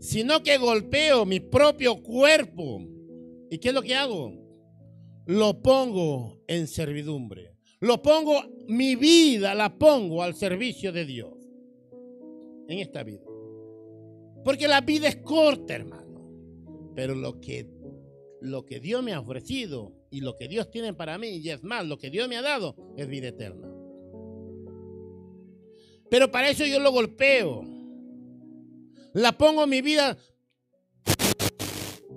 [0.00, 2.80] Sino que golpeo mi propio cuerpo.
[3.50, 4.32] ¿Y qué es lo que hago?
[5.26, 7.58] Lo pongo en servidumbre.
[7.80, 11.34] Lo pongo, mi vida la pongo al servicio de Dios
[12.66, 13.26] en esta vida.
[14.42, 16.05] Porque la vida es corta, hermano.
[16.96, 17.68] Pero lo que,
[18.40, 21.62] lo que Dios me ha ofrecido y lo que Dios tiene para mí, y es
[21.62, 23.68] más, lo que Dios me ha dado, es vida eterna.
[26.10, 27.62] Pero para eso yo lo golpeo.
[29.12, 30.16] La pongo mi vida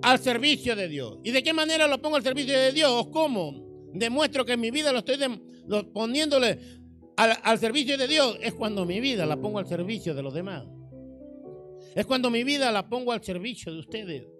[0.02, 1.18] al servicio de Dios.
[1.24, 3.08] ¿Y de qué manera lo pongo al servicio de Dios?
[3.08, 3.90] ¿Cómo?
[3.92, 5.18] Demuestro que mi vida lo estoy
[5.92, 6.58] poniéndole
[7.16, 8.38] al servicio de Dios.
[8.40, 10.64] Es cuando mi vida la pongo al servicio de los demás.
[11.94, 14.39] Es cuando mi vida la pongo al servicio de ustedes.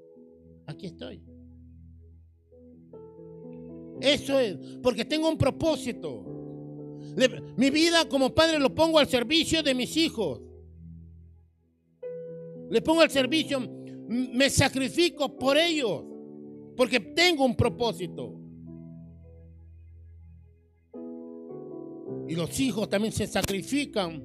[0.71, 1.21] Aquí estoy.
[4.01, 6.25] Eso es, porque tengo un propósito.
[7.57, 10.41] mi vida como padre lo pongo al servicio de mis hijos.
[12.71, 13.61] Le pongo al servicio,
[14.09, 16.05] me sacrifico por ellos,
[16.77, 18.41] porque tengo un propósito.
[22.29, 24.25] Y los hijos también se sacrifican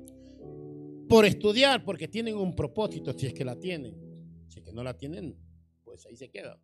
[1.09, 3.95] por estudiar, porque tienen un propósito, si es que la tienen.
[4.47, 5.35] Si es que no la tienen,
[5.95, 6.59] pues ahí se queda.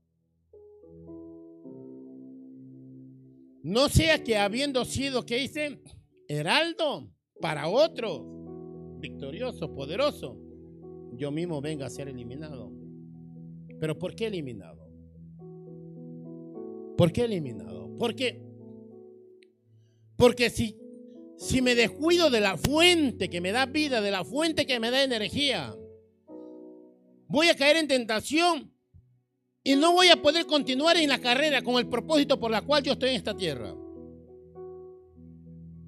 [3.63, 5.81] No sea que habiendo sido, ¿qué dice?
[6.27, 8.23] Heraldo para otros,
[8.99, 10.37] victorioso, poderoso,
[11.13, 12.73] yo mismo venga a ser eliminado.
[13.79, 14.85] Pero ¿por qué eliminado?
[16.97, 17.89] ¿Por qué eliminado?
[17.97, 18.43] Porque,
[20.17, 20.77] porque si,
[21.37, 24.91] si me descuido de la fuente que me da vida, de la fuente que me
[24.91, 25.73] da energía,
[27.27, 28.70] voy a caer en tentación
[29.63, 32.83] y no voy a poder continuar en la carrera con el propósito por la cual
[32.83, 33.75] yo estoy en esta tierra.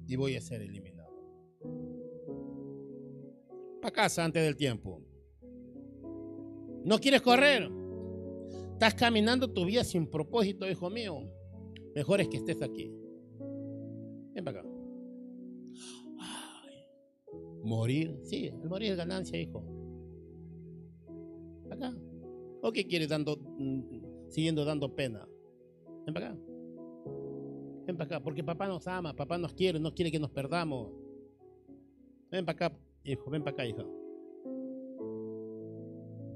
[0.06, 1.12] Y voy a ser eliminado.
[3.80, 5.00] Para casa antes del tiempo.
[6.84, 7.68] ¿No quieres correr?
[8.72, 11.20] Estás caminando tu vida sin propósito, hijo mío.
[11.94, 12.92] Mejor es que estés aquí.
[14.34, 14.68] Ven para acá.
[17.64, 18.18] morir.
[18.22, 19.64] Sí, el morir es ganancia, hijo.
[21.70, 21.94] Acá.
[22.66, 25.28] ¿O qué quieres dando, mm, siguiendo dando pena?
[26.06, 26.38] Ven para acá.
[27.86, 30.90] Ven para acá, porque papá nos ama, papá nos quiere, no quiere que nos perdamos.
[32.30, 33.84] Ven para acá, hijo, ven para acá, hija.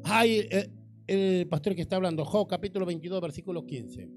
[0.04, 0.70] Ay, eh,
[1.06, 4.10] el, pastor que está hablando, Job capítulo 22, versículo 15.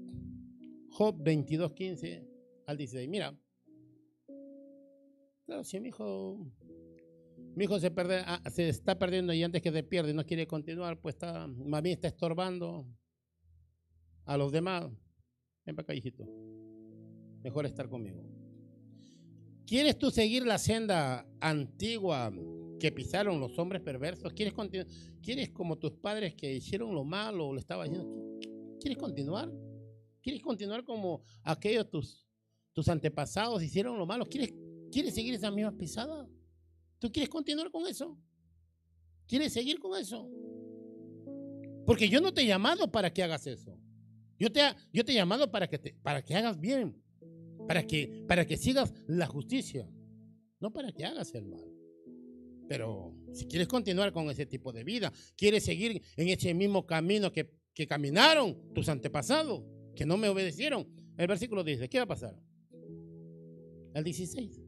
[0.90, 2.28] Job 22, 15
[2.66, 3.08] al 16.
[3.08, 3.34] Mira,
[5.46, 6.46] claro, si mi hijo
[7.54, 10.46] mi hijo se, pierde, ah, se está perdiendo y antes que se pierde no quiere
[10.46, 12.86] continuar, pues está, bien está estorbando
[14.24, 14.90] a los demás.
[15.64, 16.26] Ven para acá, hijito.
[17.42, 18.22] Mejor estar conmigo.
[19.66, 22.32] ¿Quieres tú seguir la senda antigua
[22.80, 24.32] que pisaron los hombres perversos?
[24.32, 24.54] ¿Quieres,
[25.22, 28.38] ¿Quieres como tus padres que hicieron lo malo, lo estaba haciendo?
[28.80, 29.52] ¿Quieres continuar?
[30.22, 32.26] ¿Quieres continuar como aquellos tus,
[32.72, 34.26] tus antepasados hicieron lo malo?
[34.26, 34.52] ¿Quieres,
[34.90, 36.28] ¿Quieres seguir esa misma pisada?
[37.02, 38.16] ¿Tú quieres continuar con eso?
[39.26, 40.30] ¿Quieres seguir con eso?
[41.84, 43.76] Porque yo no te he llamado para que hagas eso.
[44.38, 44.60] Yo te,
[44.92, 47.02] yo te he llamado para que, te, para que hagas bien,
[47.66, 49.90] para que, para que sigas la justicia,
[50.60, 51.68] no para que hagas el mal.
[52.68, 57.32] Pero si quieres continuar con ese tipo de vida, quieres seguir en ese mismo camino
[57.32, 59.64] que, que caminaron tus antepasados,
[59.96, 60.86] que no me obedecieron,
[61.16, 62.40] el versículo dice, ¿qué va a pasar?
[63.92, 64.61] El 16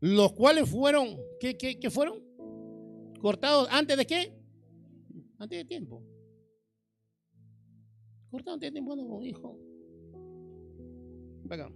[0.00, 2.22] los cuales fueron, ¿qué, qué, fueron?
[3.20, 4.32] Cortados antes de qué?
[5.38, 6.02] Antes de tiempo.
[8.30, 9.58] Cortados antes de tiempo, no, hijo.
[11.44, 11.70] Venga.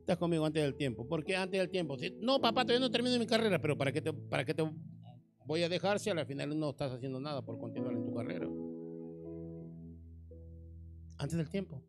[0.00, 1.06] Estás conmigo antes del tiempo.
[1.06, 1.96] ¿Por qué antes del tiempo?
[2.20, 4.62] no, papá, todavía no termino mi carrera, pero ¿para qué te, para qué te
[5.46, 8.46] voy a dejar si al final no estás haciendo nada por continuar en tu carrera?
[11.16, 11.82] Antes del tiempo.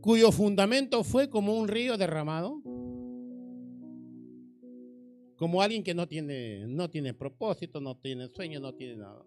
[0.00, 2.62] Cuyo fundamento fue como un río derramado,
[5.36, 9.24] como alguien que no tiene, no tiene propósito, no tiene sueño, no tiene nada.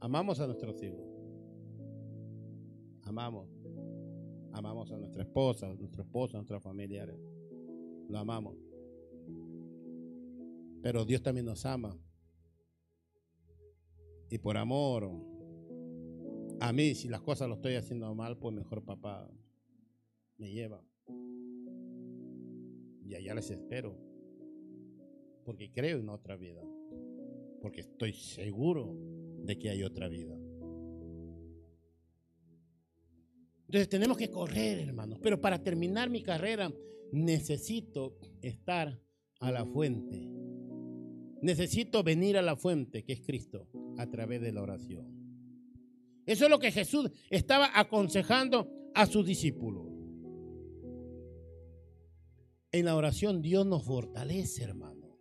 [0.00, 1.06] Amamos a nuestros hijos.
[3.04, 3.48] Amamos.
[4.52, 7.16] Amamos a nuestra esposa, a nuestro esposo, a nuestros familiares.
[8.08, 8.56] Lo amamos.
[10.82, 11.96] Pero Dios también nos ama.
[14.28, 15.33] Y por amor
[16.68, 19.30] a mí, si las cosas lo estoy haciendo mal, pues mejor papá
[20.38, 20.82] me lleva.
[23.04, 23.94] Y allá les espero.
[25.44, 26.62] Porque creo en otra vida.
[27.60, 28.96] Porque estoy seguro
[29.44, 30.38] de que hay otra vida.
[33.66, 35.18] Entonces tenemos que correr, hermanos.
[35.22, 36.72] Pero para terminar mi carrera
[37.12, 38.98] necesito estar
[39.40, 40.30] a la fuente.
[41.42, 45.23] Necesito venir a la fuente, que es Cristo, a través de la oración.
[46.26, 49.86] Eso es lo que Jesús estaba aconsejando a sus discípulos.
[52.72, 55.16] En la oración Dios nos fortalece, hermano.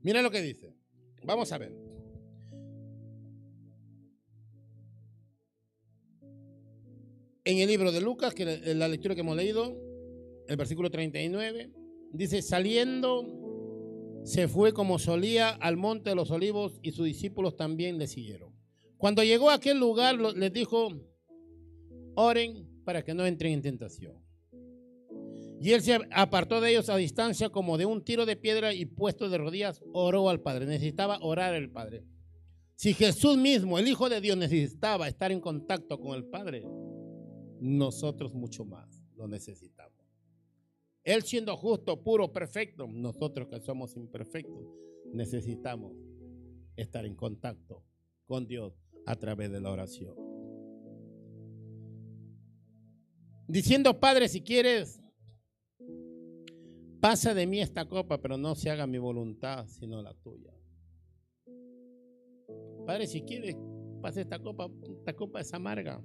[0.00, 0.76] Mira lo que dice.
[1.24, 1.74] Vamos a ver.
[7.46, 9.76] En el libro de Lucas, que es la lectura que hemos leído,
[10.46, 11.72] el versículo 39,
[12.12, 13.43] dice, saliendo
[14.24, 18.52] se fue como solía al monte de los olivos y sus discípulos también le siguieron.
[18.96, 20.88] Cuando llegó a aquel lugar les dijo,
[22.14, 24.24] oren para que no entren en tentación.
[25.60, 28.86] Y él se apartó de ellos a distancia como de un tiro de piedra y
[28.86, 30.66] puesto de rodillas oró al Padre.
[30.66, 32.04] Necesitaba orar al Padre.
[32.76, 36.66] Si Jesús mismo, el Hijo de Dios, necesitaba estar en contacto con el Padre,
[37.60, 40.03] nosotros mucho más lo necesitamos.
[41.04, 44.64] Él siendo justo, puro, perfecto, nosotros que somos imperfectos,
[45.12, 45.92] necesitamos
[46.76, 47.84] estar en contacto
[48.26, 48.72] con Dios
[49.06, 50.14] a través de la oración.
[53.46, 55.02] Diciendo, Padre, si quieres,
[57.00, 60.54] pasa de mí esta copa, pero no se haga mi voluntad, sino la tuya.
[62.86, 63.56] Padre, si quieres,
[64.00, 66.02] pase esta copa, esta copa es amarga.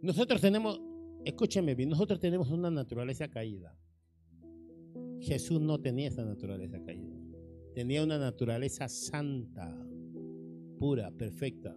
[0.00, 0.80] Nosotros tenemos,
[1.24, 3.76] escúcheme bien, nosotros tenemos una naturaleza caída.
[5.20, 7.16] Jesús no tenía esa naturaleza caída.
[7.74, 9.74] Tenía una naturaleza santa,
[10.78, 11.76] pura, perfecta.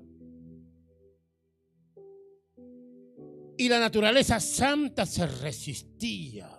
[3.57, 6.49] Y la naturaleza santa se resistía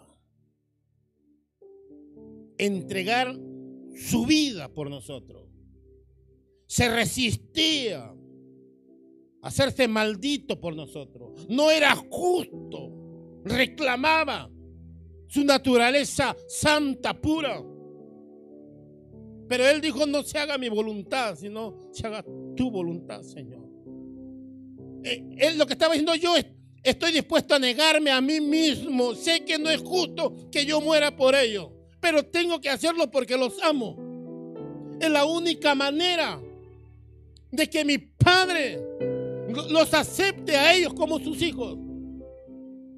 [2.57, 3.37] entregar
[3.95, 5.49] su vida por nosotros.
[6.67, 8.15] Se resistía
[9.47, 11.47] hacerse maldito por nosotros.
[11.49, 12.93] No era justo.
[13.45, 14.51] Reclamaba
[15.29, 17.63] su naturaleza santa, pura.
[19.49, 22.25] Pero él dijo, no se haga mi voluntad, sino se haga
[22.57, 23.65] tu voluntad, Señor.
[25.05, 26.35] Eh, él lo que estaba diciendo yo
[26.83, 29.15] estoy dispuesto a negarme a mí mismo.
[29.15, 31.69] Sé que no es justo que yo muera por ellos,
[32.01, 33.97] pero tengo que hacerlo porque los amo.
[35.01, 36.41] Es la única manera
[37.53, 38.81] de que mi Padre
[39.57, 41.77] los acepte a ellos como sus hijos.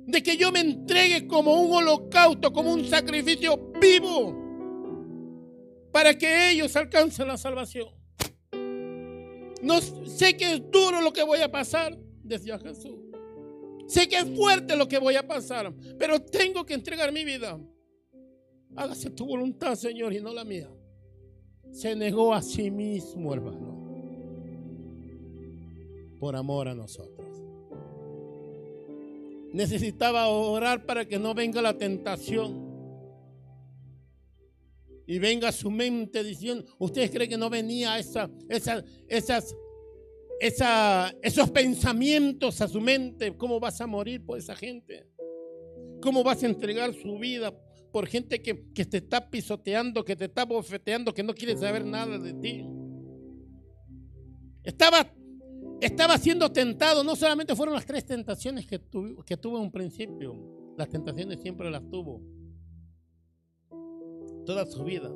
[0.07, 4.49] De que yo me entregue como un holocausto, como un sacrificio vivo
[5.93, 7.89] para que ellos alcancen la salvación.
[9.63, 12.97] No sé que es duro lo que voy a pasar, decía Jesús.
[13.87, 17.59] Sé que es fuerte lo que voy a pasar, pero tengo que entregar mi vida.
[18.77, 20.71] Hágase tu voluntad, Señor, y no la mía.
[21.73, 23.78] Se negó a sí mismo, hermano,
[26.19, 27.27] por amor a nosotros.
[29.53, 32.69] Necesitaba orar para que no venga la tentación
[35.07, 39.57] y venga su mente diciendo, ¿ustedes creen que no venía esa, esa, esas,
[40.39, 43.35] esa, esos pensamientos a su mente?
[43.37, 45.07] ¿Cómo vas a morir por esa gente?
[46.03, 47.59] ¿Cómo vas a entregar su vida
[47.91, 51.87] por gente que, que te está pisoteando, que te está bofeteando, que no quiere saber
[51.87, 52.67] nada de ti?
[54.63, 55.11] Estaba,
[55.81, 58.81] estaba siendo tentado, no solamente fueron las tres tentaciones que,
[59.25, 62.23] que tuvo en un principio, las tentaciones siempre las tuvo
[64.45, 65.13] toda su vida,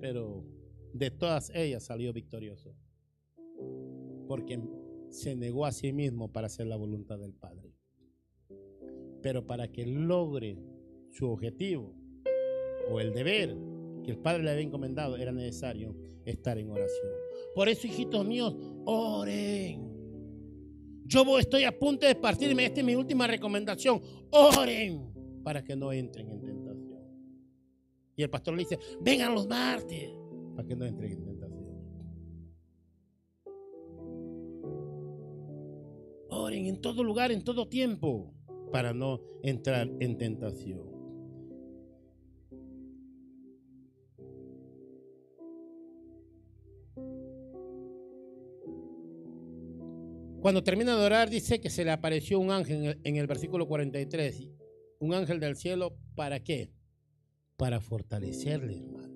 [0.00, 0.44] pero
[0.92, 2.74] de todas ellas salió victorioso,
[4.26, 4.60] porque
[5.10, 7.74] se negó a sí mismo para hacer la voluntad del Padre.
[9.22, 10.58] Pero para que logre
[11.10, 11.94] su objetivo
[12.90, 13.56] o el deber
[14.04, 17.17] que el Padre le había encomendado, era necesario estar en oración.
[17.54, 19.88] Por eso, hijitos míos, oren.
[21.04, 22.66] Yo estoy a punto de partirme.
[22.66, 24.00] Esta es mi última recomendación.
[24.30, 25.08] Oren
[25.42, 26.98] para que no entren en tentación.
[28.16, 30.10] Y el pastor le dice, vengan los martes,
[30.54, 31.68] para que no entren en tentación.
[36.28, 38.34] Oren en todo lugar, en todo tiempo,
[38.70, 40.97] para no entrar en tentación.
[50.40, 54.48] Cuando termina de orar, dice que se le apareció un ángel en el, versículo 43.
[55.00, 56.72] Un ángel del cielo, ¿para qué?
[57.58, 59.08] para fortalecerle, hermano.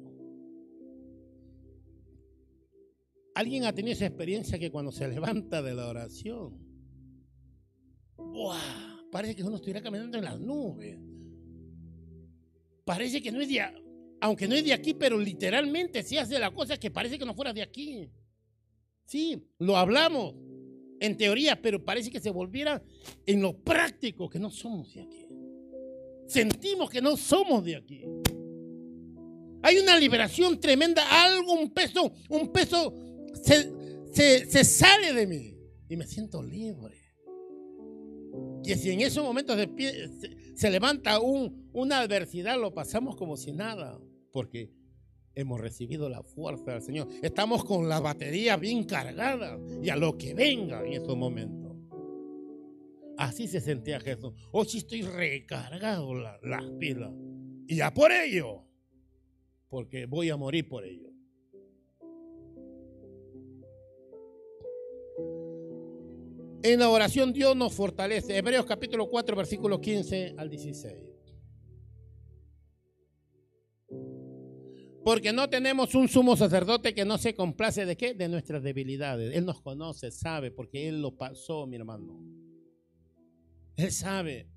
[3.34, 6.58] ¿Alguien ha tenido esa experiencia que cuando se levanta de la oración,
[9.10, 10.98] parece que uno estuviera caminando en las nubes?
[12.84, 13.62] Parece que no es de,
[14.20, 17.34] aunque no es de aquí, pero literalmente sí hace la cosa que parece que no
[17.34, 18.10] fuera de aquí.
[19.04, 20.34] Sí, lo hablamos
[21.02, 22.80] en teoría, pero parece que se volviera
[23.26, 25.26] en lo práctico que no somos de aquí.
[26.28, 28.04] Sentimos que no somos de aquí.
[29.64, 32.94] Hay una liberación tremenda, algo, un peso, un peso
[34.12, 35.56] se, sale de mí
[35.88, 36.96] y me siento libre.
[38.64, 39.58] Y si en esos momentos
[40.54, 43.98] se, levanta un, una adversidad, lo pasamos como si nada,
[44.30, 44.70] porque
[45.34, 47.08] hemos recibido la fuerza del Señor.
[47.22, 51.76] Estamos con la batería bien cargada y a lo que venga en esos momentos.
[53.18, 54.32] Así se sentía Jesús.
[54.50, 57.12] Hoy sí estoy recargado las pilas.
[57.66, 58.64] Y ya por ello
[59.68, 61.08] porque voy a morir por ello.
[66.62, 68.36] En la oración Dios nos fortalece.
[68.36, 71.11] Hebreos capítulo 4, versículo 15 al 16.
[75.04, 78.14] Porque no tenemos un sumo sacerdote que no se complace de qué?
[78.14, 79.34] De nuestras debilidades.
[79.34, 82.20] Él nos conoce, sabe, porque Él lo pasó, mi hermano.
[83.76, 84.48] Él sabe.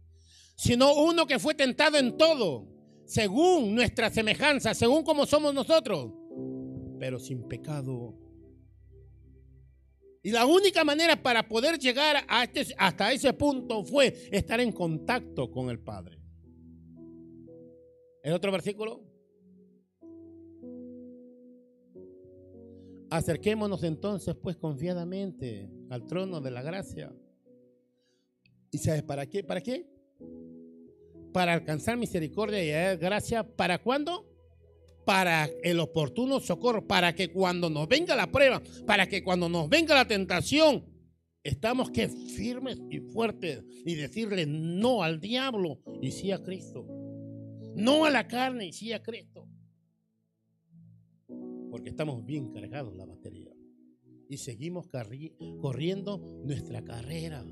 [0.55, 2.67] Sino uno que fue tentado en todo,
[3.05, 6.13] según nuestra semejanza, según como somos nosotros,
[6.99, 8.15] pero sin pecado.
[10.21, 14.71] Y la única manera para poder llegar a este, hasta ese punto fue estar en
[14.71, 16.19] contacto con el Padre.
[18.23, 19.14] El otro versículo.
[23.09, 27.13] Acerquémonos entonces, pues, confiadamente al trono de la gracia.
[28.71, 29.43] ¿Y sabes para qué?
[29.43, 29.85] ¿Para qué?
[31.31, 33.43] Para alcanzar misericordia y gracia.
[33.43, 34.25] ¿Para cuándo?
[35.05, 36.85] Para el oportuno socorro.
[36.85, 40.85] Para que cuando nos venga la prueba, para que cuando nos venga la tentación,
[41.43, 46.85] estamos que firmes y fuertes y decirle no al diablo y sí a Cristo.
[47.75, 49.44] No a la carne y sí a Cristo.
[51.75, 53.51] Porque estamos bien cargados la batería.
[54.29, 54.87] Y seguimos
[55.59, 57.45] corriendo nuestra carrera.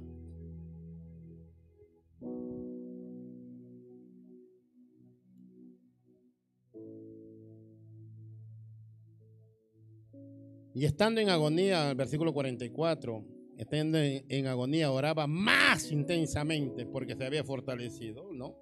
[10.74, 13.26] Y estando en agonía, el versículo 44,
[13.58, 18.56] estando en, agonía, oraba más intensamente porque se había fortalecido, ¿no?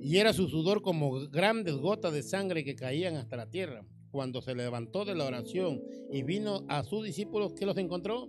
[0.00, 3.84] Y era su sudor como grandes gotas de sangre que caían hasta la tierra.
[4.12, 8.28] Cuando se levantó de la oración y vino a sus discípulos, ¿qué los encontró?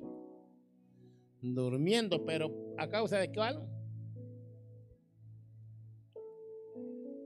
[1.41, 3.67] Durmiendo, pero ¿a causa de cuál?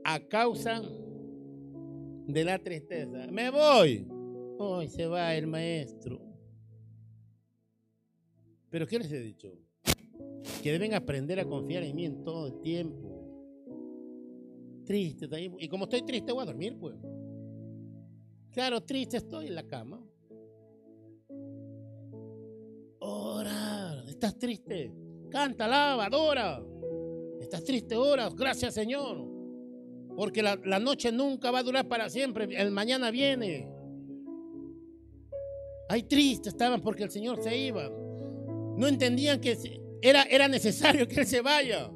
[0.02, 0.82] A causa
[2.26, 3.28] de la tristeza.
[3.30, 4.08] Me voy.
[4.58, 6.20] Hoy se va el maestro.
[8.70, 9.52] Pero ¿qué les he dicho?
[10.64, 13.24] Que deben aprender a confiar en mí en todo el tiempo.
[14.84, 15.28] Triste,
[15.60, 16.96] y como estoy triste voy a dormir, pues.
[18.52, 20.02] Claro, triste estoy en la cama.
[23.00, 24.92] Ora, estás triste.
[25.30, 26.62] Canta, alaba, adora.
[27.40, 28.28] Estás triste, ora.
[28.34, 29.26] Gracias, Señor.
[30.16, 32.48] Porque la, noche nunca va a durar para siempre.
[32.50, 33.70] El mañana viene.
[35.88, 37.88] Ay, triste estaban porque el Señor se iba.
[38.76, 39.56] No entendían que
[40.02, 41.90] era, era necesario que Él se vaya.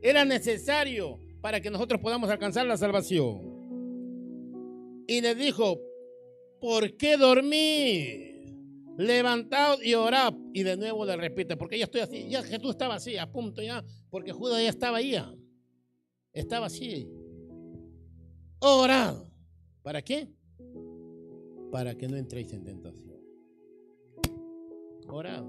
[0.00, 3.57] Era necesario para que nosotros podamos alcanzar la salvación.
[5.08, 5.80] Y les dijo,
[6.60, 8.94] ¿por qué dormí?
[8.96, 10.34] Levantaos y orad.
[10.52, 12.28] Y de nuevo le repite, porque ya estoy así.
[12.28, 15.16] Ya Jesús estaba así, a punto ya, porque Judas ya estaba ahí.
[16.32, 17.08] Estaba así.
[18.60, 19.16] Orad.
[19.82, 20.28] ¿Para qué?
[21.72, 23.18] Para que no entréis en tentación.
[25.08, 25.44] Orad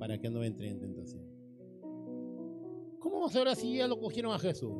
[0.00, 1.22] para que no entre en tentación.
[2.98, 4.72] ¿Cómo vamos a orar si ya lo cogieron a Jesús?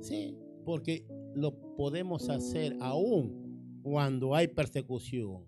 [0.00, 0.34] Sí,
[0.64, 1.04] porque
[1.34, 5.46] lo podemos hacer aún cuando hay persecución.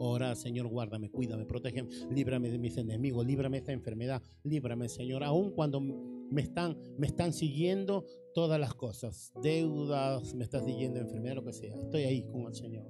[0.00, 5.24] Ora, Señor, guárdame, cuídame, protégeme, líbrame de mis enemigos, líbrame de esta enfermedad, líbrame, Señor,
[5.24, 11.36] aún cuando me están, me están siguiendo todas las cosas, deudas, me está siguiendo enfermedad,
[11.36, 11.74] lo que sea.
[11.76, 12.86] Estoy ahí con el Señor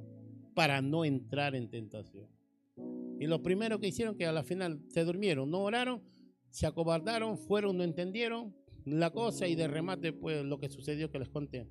[0.55, 2.29] para no entrar en tentación.
[3.21, 6.03] Y lo primero que hicieron que a la final se durmieron, no oraron,
[6.51, 8.55] se acobardaron, fueron, no entendieron
[8.85, 11.69] la cosa y de remate pues lo que sucedió que les conté,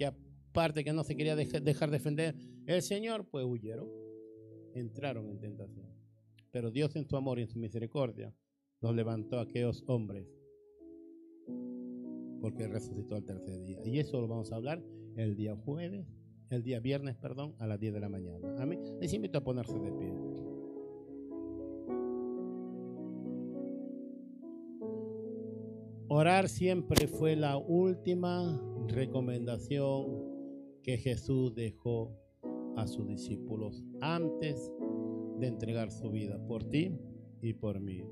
[0.00, 2.34] que aparte que no se quería dejar defender
[2.64, 3.86] el Señor, pues huyeron,
[4.74, 5.90] entraron en tentación.
[6.50, 8.34] Pero Dios en su amor y en su misericordia
[8.80, 10.26] los levantó a aquellos hombres
[12.40, 13.80] porque resucitó al tercer día.
[13.84, 14.82] Y eso lo vamos a hablar
[15.16, 16.06] el día jueves,
[16.48, 18.54] el día viernes, perdón, a las 10 de la mañana.
[18.58, 18.80] Amén.
[19.02, 20.14] Les invito a ponerse de pie.
[26.08, 32.16] Orar siempre fue la última recomendación que Jesús dejó
[32.76, 34.72] a sus discípulos antes
[35.38, 36.98] de entregar su vida por ti
[37.40, 38.04] y por mí.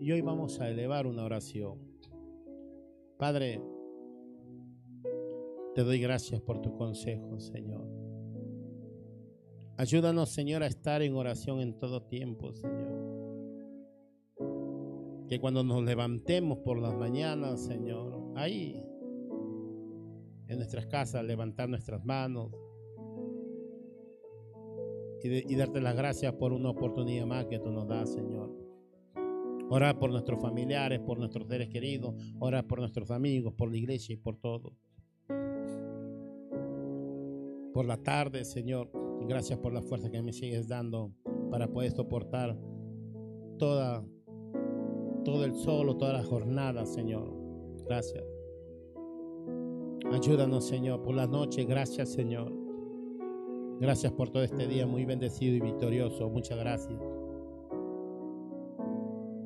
[0.00, 1.78] Y hoy vamos a elevar una oración.
[3.18, 3.60] Padre,
[5.74, 7.86] te doy gracias por tu consejo, Señor.
[9.76, 13.08] Ayúdanos, Señor, a estar en oración en todo tiempo, Señor
[15.28, 18.82] que cuando nos levantemos por las mañanas, Señor, ahí
[20.48, 22.50] en nuestras casas, levantar nuestras manos
[25.22, 28.50] y, darte las gracias por una oportunidad más que tú nos das, Señor.
[29.70, 34.14] Orar por nuestros familiares, por nuestros seres queridos, orar por nuestros amigos, por la iglesia
[34.14, 34.72] y por todo.
[37.74, 38.90] Por la tarde, Señor,
[39.28, 41.12] gracias por la fuerza que me sigues dando
[41.50, 42.56] para poder soportar
[43.58, 44.04] toda
[45.24, 47.37] todo el sol o toda la jornada, Señor.
[47.88, 48.22] Gracias.
[50.12, 51.64] Ayúdanos, Señor, por la noche.
[51.64, 52.52] Gracias, Señor.
[53.80, 56.28] Gracias por todo este día muy bendecido y victorioso.
[56.28, 57.00] Muchas gracias.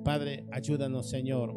[0.05, 1.55] Padre, ayúdanos, Señor,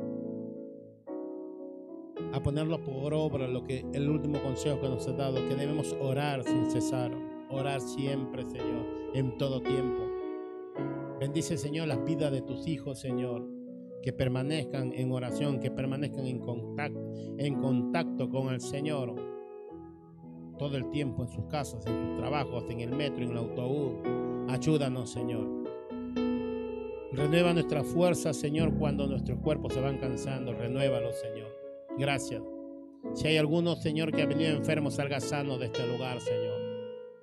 [2.32, 5.96] a ponerlo por obra lo que el último consejo que nos ha dado, que debemos
[6.00, 7.12] orar sin cesar,
[7.50, 10.04] orar siempre, Señor, en todo tiempo.
[11.20, 13.55] Bendice, Señor, las vidas de tus hijos, Señor
[14.06, 19.16] que permanezcan en oración, que permanezcan en contacto, en contacto con el Señor
[20.60, 23.96] todo el tiempo en sus casas, en sus trabajos, en el metro, en el autobús.
[24.48, 25.66] Ayúdanos, Señor.
[27.14, 30.54] Renueva nuestra fuerza, Señor, cuando nuestros cuerpos se van cansando.
[30.54, 31.50] Renuévalo, Señor.
[31.98, 32.44] Gracias.
[33.16, 36.62] Si hay alguno, Señor, que ha venido enfermo, salga sano de este lugar, Señor.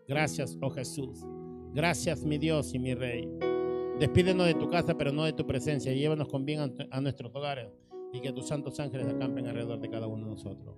[0.09, 1.24] Gracias, oh Jesús.
[1.72, 3.52] Gracias, mi Dios y mi Rey.
[3.99, 5.93] Despídenos de tu casa, pero no de tu presencia.
[5.93, 7.68] Llévanos con bien a nuestros hogares
[8.12, 10.76] y que tus santos ángeles acampen alrededor de cada uno de nosotros.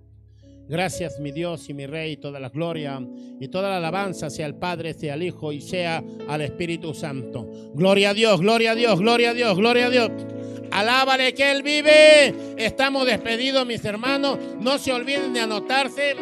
[0.67, 2.99] Gracias, mi Dios y mi Rey, toda la gloria
[3.39, 7.47] y toda la alabanza sea al Padre, sea al Hijo y sea al Espíritu Santo.
[7.75, 10.09] Gloria a Dios, gloria a Dios, gloria a Dios, gloria a Dios.
[10.71, 12.33] Alábale que Él vive.
[12.57, 14.39] Estamos despedidos, mis hermanos.
[14.59, 16.15] No se olviden de anotarse.